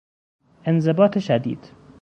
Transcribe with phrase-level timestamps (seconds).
[0.67, 1.71] انضباط شدید